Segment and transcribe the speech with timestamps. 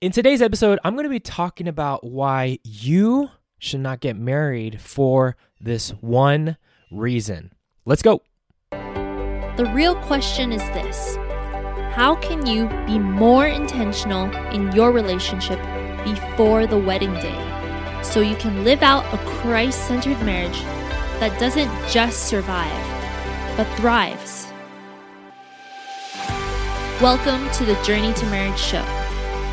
[0.00, 4.80] In today's episode, I'm going to be talking about why you should not get married
[4.80, 6.56] for this one
[6.88, 7.52] reason.
[7.84, 8.22] Let's go.
[8.70, 11.16] The real question is this
[11.96, 15.58] How can you be more intentional in your relationship
[16.04, 20.62] before the wedding day so you can live out a Christ centered marriage
[21.18, 24.46] that doesn't just survive, but thrives?
[27.02, 29.07] Welcome to the Journey to Marriage show.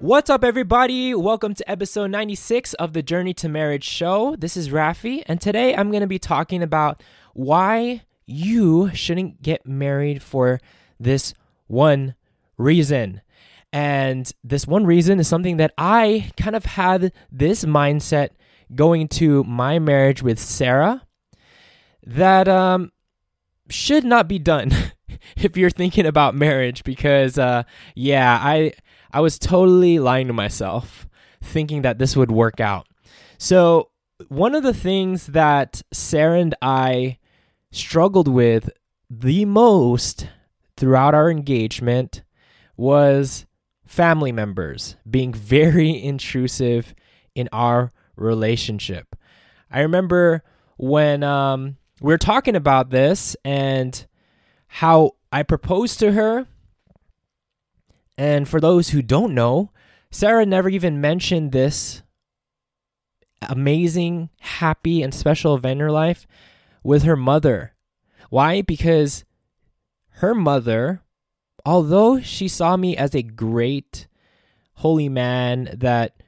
[0.00, 1.14] What's up, everybody?
[1.14, 4.34] Welcome to episode 96 of the Journey to Marriage show.
[4.34, 7.02] This is Rafi, and today I'm going to be talking about
[7.34, 10.58] why you shouldn't get married for
[10.98, 11.34] this
[11.66, 12.14] one
[12.56, 13.20] reason.
[13.74, 18.30] And this one reason is something that I kind of had this mindset
[18.74, 21.06] going to my marriage with Sarah
[22.06, 22.90] that um,
[23.68, 24.72] should not be done
[25.36, 28.72] if you're thinking about marriage because uh, yeah, I
[29.12, 31.08] I was totally lying to myself,
[31.42, 32.86] thinking that this would work out.
[33.38, 33.90] So,
[34.28, 37.18] one of the things that Sarah and I
[37.72, 38.70] struggled with
[39.08, 40.28] the most
[40.76, 42.22] throughout our engagement
[42.76, 43.46] was
[43.86, 46.94] family members being very intrusive
[47.34, 49.16] in our relationship.
[49.70, 50.42] I remember
[50.76, 54.06] when um, we were talking about this and
[54.74, 56.46] how I proposed to her
[58.20, 59.70] and for those who don't know,
[60.10, 62.02] Sarah never even mentioned this
[63.48, 66.26] amazing, happy, and special event in her life
[66.82, 67.72] with her mother.
[68.28, 68.60] Why?
[68.60, 69.24] Because
[70.16, 71.02] her mother,
[71.64, 74.06] although she saw me as a great
[74.74, 76.22] holy man, that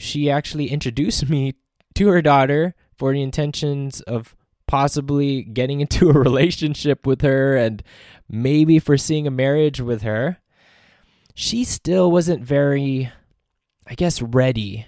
[0.00, 1.54] she actually introduced me
[1.94, 4.34] to her daughter for the intentions of
[4.70, 7.82] possibly getting into a relationship with her and
[8.28, 10.38] maybe foreseeing a marriage with her
[11.40, 13.10] she still wasn't very,
[13.86, 14.86] I guess, ready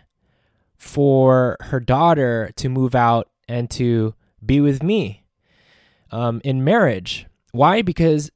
[0.76, 5.24] for her daughter to move out and to be with me
[6.10, 7.26] um, in marriage.
[7.52, 7.80] Why?
[7.80, 8.30] Because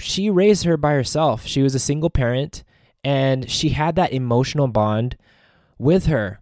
[0.00, 1.46] she raised her by herself.
[1.46, 2.64] She was a single parent
[3.04, 5.16] and she had that emotional bond
[5.78, 6.40] with her.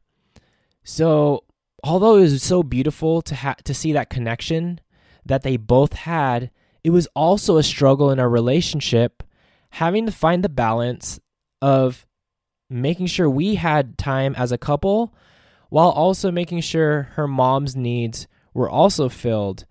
[0.82, 1.44] So,
[1.86, 4.80] although it was so beautiful to ha- to see that connection
[5.24, 6.50] that they both had,
[6.84, 9.22] it was also a struggle in our relationship
[9.70, 11.20] having to find the balance
[11.60, 12.06] of
[12.68, 15.14] making sure we had time as a couple
[15.68, 19.64] while also making sure her mom's needs were also filled.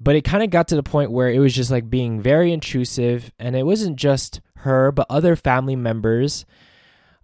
[0.00, 2.52] But it kind of got to the point where it was just like being very
[2.52, 6.44] intrusive, and it wasn't just her, but other family members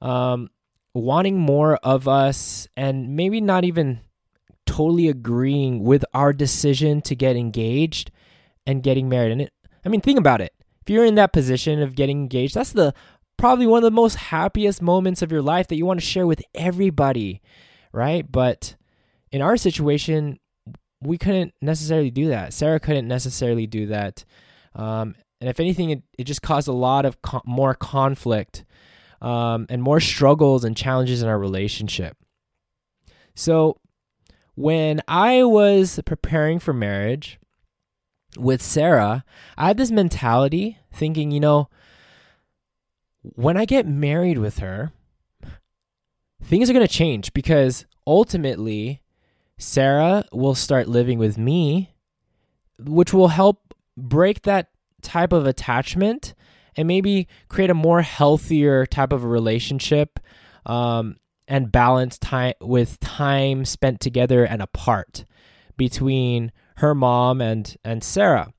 [0.01, 0.49] um,
[0.95, 4.01] wanting more of us and maybe not even
[4.69, 8.11] totally agreeing with our decision to get engaged
[8.67, 9.33] and getting married.
[9.33, 9.53] And it,
[9.85, 10.53] I mean, think about it
[10.89, 12.95] if you're in that position of getting engaged, that's the
[13.37, 16.27] probably one of the most happiest moments of your life that you want to share
[16.27, 17.43] with everybody,
[17.93, 18.25] right?
[18.33, 18.75] But
[19.31, 20.39] in our situation,
[21.03, 22.55] we couldn't necessarily do that.
[22.55, 24.25] Sarah couldn't necessarily do that.
[24.75, 28.65] Um, and if anything, it, it just caused a lot of co- more conflict
[29.21, 32.17] um, and more struggles and challenges in our relationship.
[33.37, 33.77] So,
[34.59, 37.39] when I was preparing for marriage,
[38.37, 39.25] with Sarah,
[39.57, 41.69] I had this mentality thinking, you know,
[43.23, 44.93] when I get married with her,
[46.43, 49.01] things are going to change because ultimately
[49.59, 51.95] Sarah will start living with me,
[52.81, 54.71] which will help break that
[55.03, 56.35] type of attachment
[56.77, 60.19] and maybe create a more healthier type of a relationship
[60.67, 61.17] um,
[61.49, 65.25] and balance time with time spent together and apart
[65.77, 68.53] between her mom and and Sarah.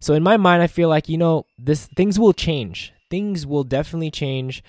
[0.00, 2.92] So in my mind I feel like you know this things will change.
[3.10, 4.62] Things will definitely change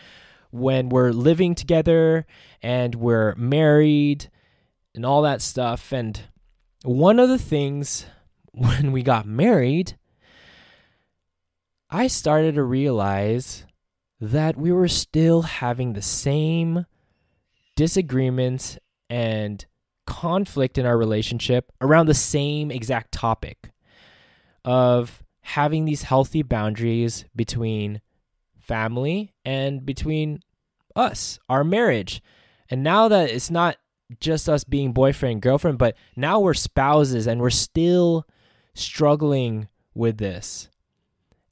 [0.51, 2.25] when we're living together
[2.61, 4.29] and we're married
[4.95, 6.21] and all that stuff and
[6.83, 8.05] one of the things
[8.51, 9.97] when we got married
[11.89, 13.65] I started to realize
[14.19, 16.85] that we were still having the same
[17.77, 18.77] disagreements
[19.09, 19.65] and
[20.05, 23.71] conflict in our relationship around the same exact topic
[24.65, 28.01] of having these healthy boundaries between
[28.59, 30.41] family and between
[30.95, 32.21] us, our marriage.
[32.69, 33.77] And now that it's not
[34.19, 38.25] just us being boyfriend and girlfriend, but now we're spouses and we're still
[38.73, 40.69] struggling with this.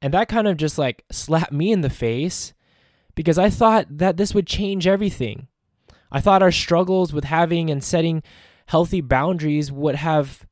[0.01, 2.53] And that kind of just like slapped me in the face
[3.13, 5.47] because I thought that this would change everything.
[6.11, 8.23] I thought our struggles with having and setting
[8.67, 10.45] healthy boundaries would have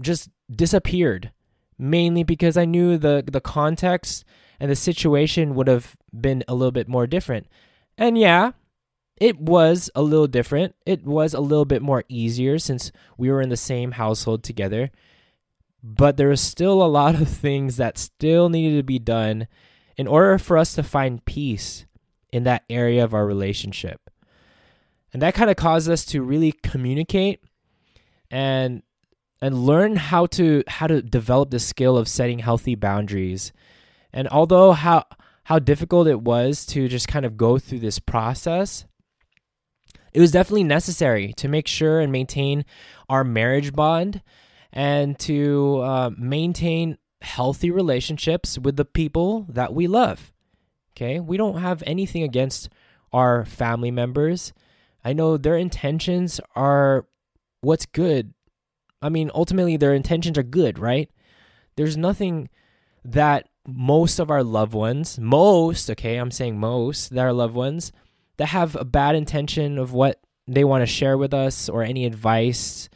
[0.00, 1.32] just disappeared
[1.78, 4.24] mainly because I knew the the context
[4.60, 7.48] and the situation would have been a little bit more different.
[7.98, 8.52] And yeah,
[9.16, 10.76] it was a little different.
[10.86, 14.90] It was a little bit more easier since we were in the same household together.
[15.82, 19.48] But there was still a lot of things that still needed to be done
[19.96, 21.86] in order for us to find peace
[22.32, 24.08] in that area of our relationship.
[25.12, 27.40] And that kind of caused us to really communicate
[28.30, 28.82] and
[29.40, 33.52] and learn how to how to develop the skill of setting healthy boundaries.
[34.12, 35.04] And although how
[35.44, 38.86] how difficult it was to just kind of go through this process,
[40.12, 42.64] it was definitely necessary to make sure and maintain
[43.08, 44.22] our marriage bond
[44.72, 50.32] and to uh, maintain healthy relationships with the people that we love.
[50.94, 52.68] Okay, we don't have anything against
[53.12, 54.52] our family members.
[55.04, 57.06] I know their intentions are
[57.60, 58.34] what's good.
[59.00, 61.10] I mean, ultimately, their intentions are good, right?
[61.76, 62.48] There's nothing
[63.04, 67.92] that most of our loved ones, most, okay, I'm saying most, that our loved ones
[68.36, 72.04] that have a bad intention of what they want to share with us or any
[72.04, 72.88] advice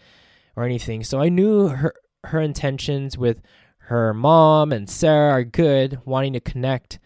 [0.56, 1.04] or anything.
[1.04, 1.94] So I knew her
[2.24, 3.40] her intentions with
[3.78, 6.98] her mom and Sarah are good, wanting to connect.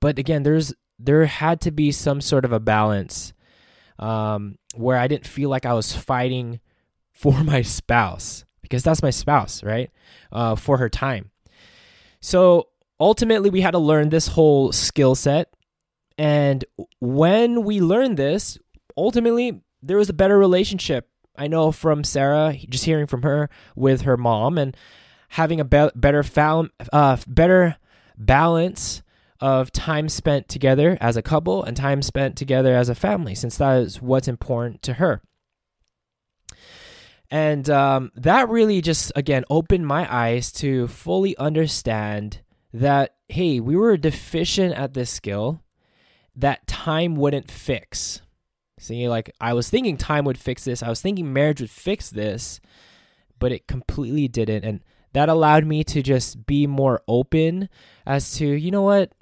[0.00, 3.32] But again, there's there had to be some sort of a balance
[3.98, 6.60] um, where I didn't feel like I was fighting
[7.12, 9.90] for my spouse because that's my spouse, right?
[10.30, 11.30] Uh, for her time.
[12.20, 12.68] So
[12.98, 15.52] ultimately, we had to learn this whole skill set.
[16.16, 16.64] And
[17.00, 18.58] when we learned this,
[18.96, 21.08] ultimately, there was a better relationship.
[21.36, 24.76] I know from Sarah, just hearing from her with her mom and
[25.30, 26.24] having a be- better
[26.92, 27.76] uh, better
[28.16, 29.02] balance
[29.42, 33.58] of time spent together as a couple and time spent together as a family, since
[33.58, 35.20] that is what's important to her.
[37.28, 42.40] And um, that really just, again, opened my eyes to fully understand
[42.72, 45.62] that, hey, we were deficient at this skill
[46.36, 48.22] that time wouldn't fix.
[48.78, 50.82] See, like I was thinking time would fix this.
[50.82, 52.60] I was thinking marriage would fix this,
[53.38, 54.64] but it completely didn't.
[54.64, 54.80] And
[55.14, 57.68] that allowed me to just be more open
[58.06, 59.12] as to, you know what?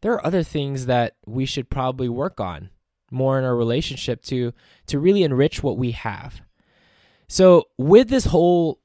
[0.00, 2.70] There are other things that we should probably work on
[3.10, 4.52] more in our relationship to
[4.86, 6.42] to really enrich what we have.
[7.28, 8.80] So, with this whole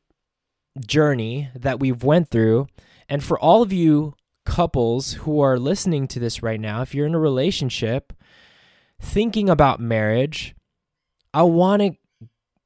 [0.85, 2.67] journey that we've went through,
[3.07, 4.15] and for all of you
[4.45, 8.13] couples who are listening to this right now, if you're in a relationship
[8.99, 10.55] thinking about marriage,
[11.33, 11.91] I want to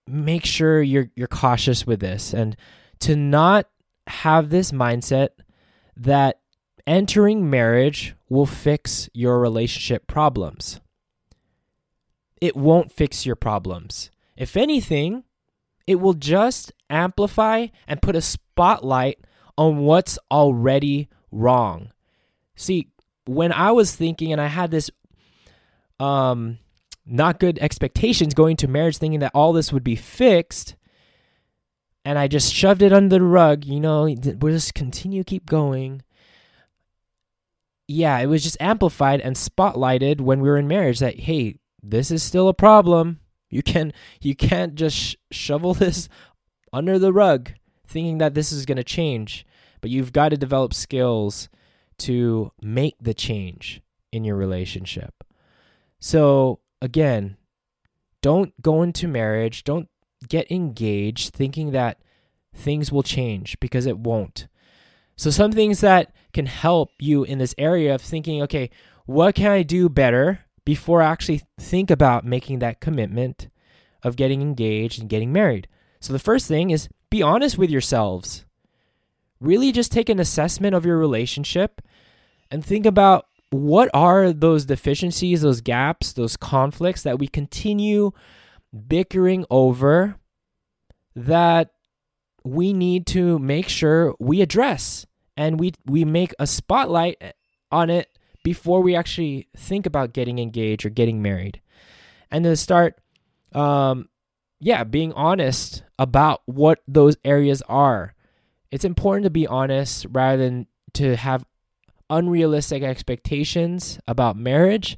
[0.07, 2.55] make sure you're you're cautious with this and
[2.99, 3.67] to not
[4.07, 5.29] have this mindset
[5.97, 6.39] that
[6.87, 10.79] entering marriage will fix your relationship problems.
[12.39, 14.09] It won't fix your problems.
[14.35, 15.23] If anything,
[15.85, 19.19] it will just amplify and put a spotlight
[19.57, 21.91] on what's already wrong.
[22.55, 22.89] See,
[23.25, 24.89] when I was thinking and I had this
[25.99, 26.59] um
[27.05, 30.75] not good expectations going to marriage thinking that all this would be fixed,
[32.03, 33.65] and I just shoved it under the rug.
[33.65, 36.01] You know, we'll just continue, keep going.
[37.87, 42.11] Yeah, it was just amplified and spotlighted when we were in marriage that hey, this
[42.11, 43.19] is still a problem.
[43.49, 46.09] You can you can't just sh- shovel this
[46.73, 47.51] under the rug
[47.87, 49.45] thinking that this is going to change,
[49.81, 51.49] but you've got to develop skills
[51.99, 55.23] to make the change in your relationship.
[55.99, 57.37] So, again,
[58.21, 59.89] don't go into marriage, don't
[60.27, 61.99] get engaged thinking that
[62.53, 64.47] things will change because it won't.
[65.15, 68.69] So, some things that can help you in this area of thinking, okay,
[69.07, 73.49] what can I do better before I actually think about making that commitment
[74.03, 75.67] of getting engaged and getting married?
[75.99, 78.45] So, the first thing is be honest with yourselves.
[79.39, 81.81] Really just take an assessment of your relationship
[82.51, 88.11] and think about what are those deficiencies, those gaps, those conflicts that we continue
[88.87, 90.17] bickering over
[91.15, 91.71] that
[92.43, 95.06] we need to make sure we address
[95.37, 97.21] and we we make a spotlight
[97.71, 98.09] on it
[98.43, 101.61] before we actually think about getting engaged or getting married.
[102.31, 102.99] And then start
[103.53, 104.09] um
[104.59, 108.13] yeah being honest about what those areas are.
[108.71, 111.45] It's important to be honest rather than to have
[112.09, 114.97] unrealistic expectations about marriage.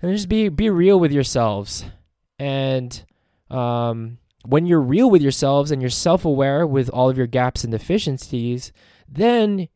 [0.00, 1.84] And just be be real with yourselves.
[2.38, 3.04] And
[3.50, 7.70] um, when you're real with yourselves and you're self-aware with all of your gaps and
[7.70, 8.72] deficiencies,
[9.14, 9.68] then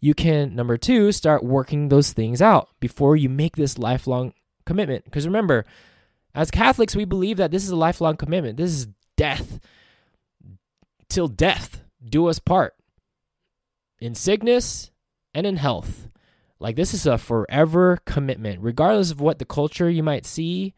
[0.00, 4.32] you can number 2 start working those things out before you make this lifelong
[4.66, 5.04] commitment.
[5.04, 5.64] Because remember,
[6.34, 8.56] as Catholics, we believe that this is a lifelong commitment.
[8.56, 9.60] This is death
[11.08, 12.74] till death do us part
[14.00, 14.90] in sickness
[15.32, 16.08] and in health.
[16.60, 20.74] Like this is a forever commitment, regardless of what the culture you might see.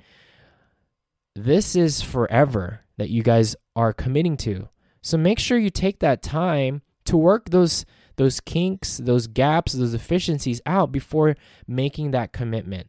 [1.34, 4.68] This is forever that you guys are committing to.
[5.02, 7.84] So make sure you take that time to work those
[8.16, 12.88] those kinks, those gaps, those efficiencies out before making that commitment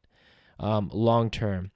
[0.60, 1.72] um, long term.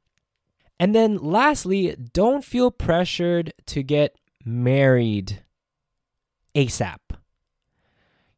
[0.80, 5.44] And then lastly, don't feel pressured to get married
[6.56, 6.98] ASAP.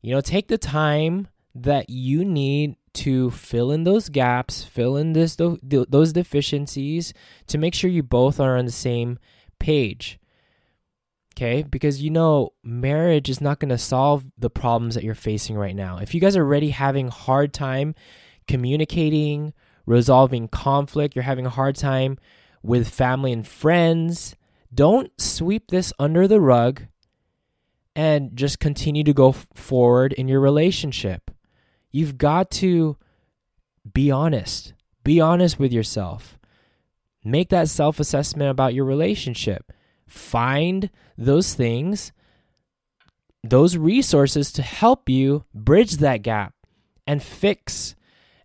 [0.01, 5.13] You know, take the time that you need to fill in those gaps, fill in
[5.13, 7.13] this those deficiencies
[7.47, 9.17] to make sure you both are on the same
[9.59, 10.19] page.
[11.35, 11.63] Okay?
[11.63, 15.75] Because you know, marriage is not going to solve the problems that you're facing right
[15.75, 15.97] now.
[15.97, 17.95] If you guys are already having hard time
[18.47, 19.53] communicating,
[19.85, 22.17] resolving conflict, you're having a hard time
[22.61, 24.35] with family and friends,
[24.73, 26.83] don't sweep this under the rug
[27.95, 31.31] and just continue to go forward in your relationship.
[31.91, 32.97] You've got to
[33.91, 34.73] be honest.
[35.03, 36.37] Be honest with yourself.
[37.23, 39.71] Make that self assessment about your relationship.
[40.13, 42.11] Find those things,
[43.43, 46.53] those resources to help you bridge that gap
[47.07, 47.95] and fix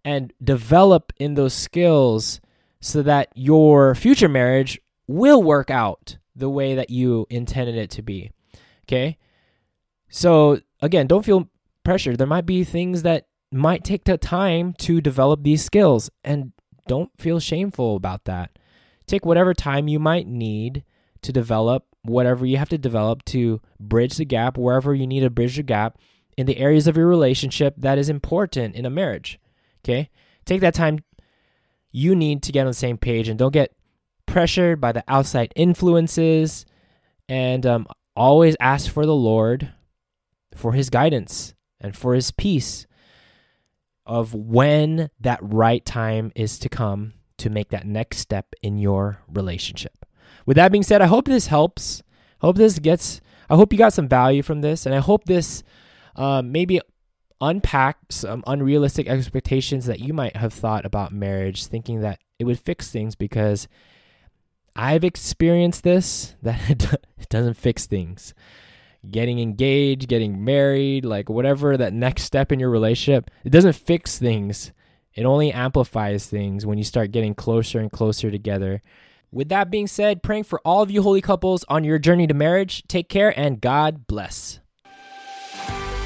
[0.02, 2.40] and develop in those skills
[2.80, 8.02] so that your future marriage will work out the way that you intended it to
[8.02, 8.30] be.
[8.84, 9.18] Okay?
[10.08, 11.50] So again, don't feel
[11.84, 12.16] pressure.
[12.16, 16.52] There might be things that might take the time to develop these skills and
[16.86, 18.58] don't feel shameful about that.
[19.06, 20.82] Take whatever time you might need
[21.22, 25.30] to develop whatever you have to develop to bridge the gap wherever you need to
[25.30, 25.98] bridge the gap
[26.36, 29.38] in the areas of your relationship that is important in a marriage.
[29.84, 30.10] Okay?
[30.44, 31.00] Take that time
[31.90, 33.74] you need to get on the same page and don't get
[34.26, 36.66] pressured by the outside influences
[37.28, 39.72] and um, always ask for the Lord
[40.54, 42.86] for his guidance and for his peace
[44.06, 49.22] of when that right time is to come to make that next step in your
[49.28, 49.97] relationship.
[50.48, 52.02] With that being said, I hope this helps.
[52.40, 55.62] Hope this gets, I hope you got some value from this, and I hope this
[56.16, 56.80] uh, maybe
[57.38, 62.58] unpack some unrealistic expectations that you might have thought about marriage, thinking that it would
[62.58, 63.68] fix things because
[64.74, 66.70] I've experienced this, that
[67.18, 68.32] it doesn't fix things
[69.10, 74.18] getting engaged, getting married, like whatever that next step in your relationship, it doesn't fix
[74.18, 74.72] things.
[75.14, 78.82] It only amplifies things when you start getting closer and closer together.
[79.30, 82.34] With that being said, praying for all of you holy couples on your journey to
[82.34, 82.82] marriage.
[82.88, 84.60] Take care and God bless.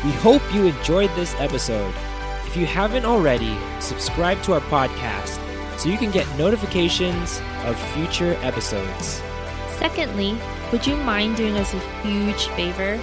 [0.05, 1.95] We hope you enjoyed this episode.
[2.47, 5.39] If you haven't already, subscribe to our podcast
[5.79, 9.23] so you can get notifications of future episodes.
[9.77, 10.37] Secondly,
[10.73, 13.01] would you mind doing us a huge favor?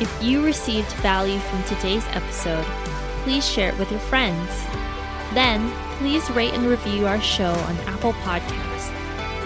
[0.00, 2.64] If you received value from today's episode,
[3.24, 4.64] please share it with your friends.
[5.34, 8.97] Then, please rate and review our show on Apple Podcast.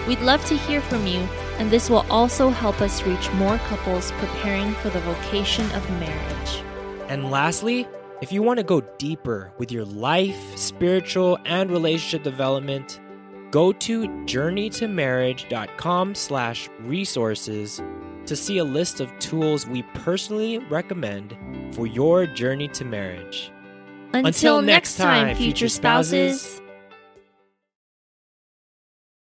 [0.07, 1.19] We'd love to hear from you,
[1.59, 6.63] and this will also help us reach more couples preparing for the vocation of marriage.
[7.07, 7.87] And lastly,
[8.21, 12.99] if you want to go deeper with your life, spiritual, and relationship development,
[13.51, 17.81] go to journeytomarriage.com slash resources
[18.25, 21.35] to see a list of tools we personally recommend
[21.73, 23.51] for your journey to marriage.
[24.13, 26.61] Until, Until next time, future spouses.